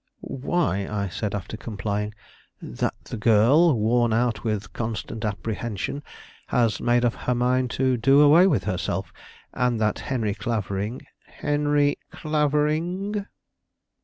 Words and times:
"Why," 0.21 1.09
said 1.11 1.35
I, 1.35 1.37
after 1.37 1.57
complying, 1.57 2.15
"that 2.59 2.95
the 3.03 3.17
girl, 3.17 3.77
worn 3.77 4.13
out 4.13 4.43
with 4.43 4.73
constant 4.73 5.23
apprehension, 5.23 6.01
has 6.47 6.81
made 6.81 7.05
up 7.05 7.13
her 7.13 7.35
mind 7.35 7.69
to 7.77 7.97
do 7.97 8.21
away 8.21 8.47
with 8.47 8.63
herself, 8.63 9.13
and 9.53 9.79
that 9.79 9.99
Henry 10.09 10.33
Clavering" 10.33 11.03
"Henry 11.41 11.99
Clavering?" 12.09 13.27